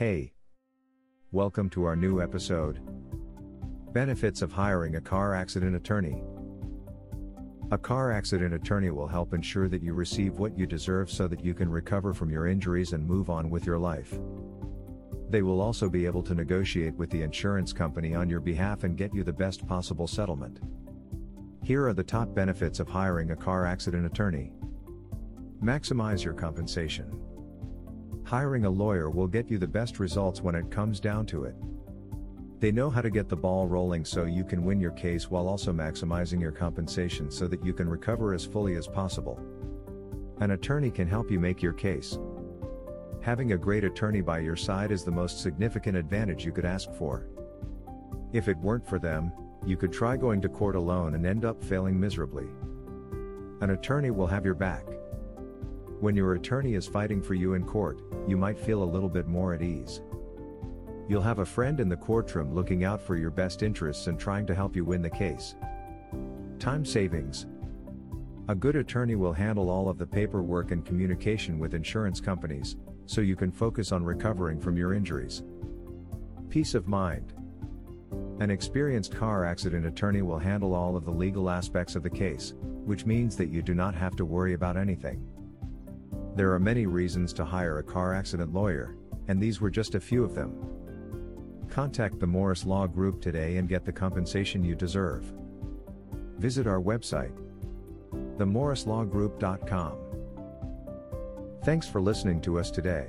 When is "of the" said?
69.90-70.06, 80.96-81.10, 81.94-82.08